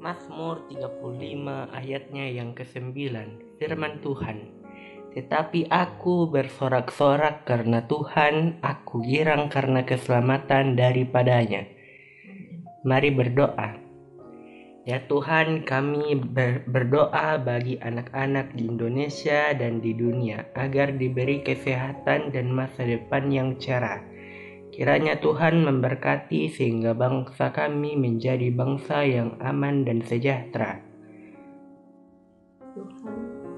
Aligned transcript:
Mazmur 0.00 0.64
35 0.72 1.76
ayatnya 1.76 2.24
yang 2.24 2.56
ke-9 2.56 2.96
firman 3.60 4.00
Tuhan. 4.00 4.48
Tetapi 5.12 5.68
aku 5.68 6.24
bersorak-sorak 6.32 7.44
karena 7.44 7.84
Tuhan 7.84 8.64
aku 8.64 9.04
girang 9.04 9.52
karena 9.52 9.84
keselamatan 9.84 10.72
daripadanya. 10.72 11.68
Mari 12.80 13.12
berdoa. 13.12 13.76
Ya 14.88 15.04
Tuhan 15.04 15.68
kami 15.68 16.16
ber 16.16 16.64
berdoa 16.64 17.36
bagi 17.36 17.76
anak-anak 17.76 18.56
di 18.56 18.72
Indonesia 18.72 19.52
dan 19.52 19.84
di 19.84 19.92
dunia 19.92 20.48
agar 20.56 20.96
diberi 20.96 21.44
kesehatan 21.44 22.32
dan 22.32 22.48
masa 22.48 22.88
depan 22.88 23.28
yang 23.28 23.60
cerah 23.60 24.00
Kiranya 24.80 25.20
Tuhan 25.20 25.60
memberkati 25.60 26.48
sehingga 26.48 26.96
bangsa 26.96 27.52
kami 27.52 28.00
menjadi 28.00 28.48
bangsa 28.48 29.04
yang 29.04 29.36
aman 29.36 29.84
dan 29.84 30.00
sejahtera. 30.00 30.80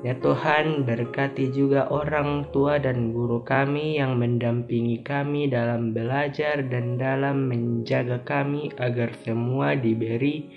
Ya 0.02 0.18
Tuhan, 0.18 0.82
berkati 0.82 1.54
juga 1.54 1.86
orang 1.94 2.50
tua 2.50 2.82
dan 2.82 3.14
guru 3.14 3.46
kami 3.46 4.02
yang 4.02 4.18
mendampingi 4.18 5.06
kami 5.06 5.46
dalam 5.46 5.94
belajar 5.94 6.58
dan 6.66 6.98
dalam 6.98 7.46
menjaga 7.46 8.18
kami 8.26 8.74
agar 8.82 9.14
semua 9.22 9.78
diberi 9.78 10.50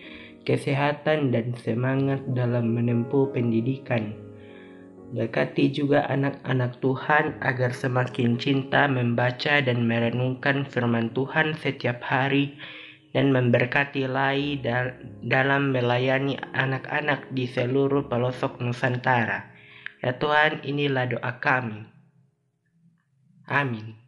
kesehatan 0.50 1.30
dan 1.30 1.54
semangat 1.62 2.26
dalam 2.34 2.74
menempuh 2.74 3.30
pendidikan. 3.30 4.25
Berkati 5.14 5.70
juga 5.70 6.08
anak-anak 6.10 6.82
Tuhan 6.82 7.38
agar 7.44 7.76
semakin 7.76 8.42
cinta 8.42 8.90
membaca 8.90 9.62
dan 9.62 9.86
merenungkan 9.86 10.66
firman 10.66 11.14
Tuhan 11.14 11.54
setiap 11.54 12.02
hari 12.02 12.58
dan 13.14 13.30
memberkati 13.32 14.10
lai 14.10 14.58
dalam 15.24 15.72
melayani 15.72 16.36
anak-anak 16.58 17.32
di 17.32 17.46
seluruh 17.46 18.10
pelosok 18.10 18.60
Nusantara. 18.60 19.52
Ya 20.02 20.18
Tuhan, 20.18 20.66
inilah 20.66 21.06
doa 21.10 21.32
kami. 21.38 21.86
Amin. 23.46 24.05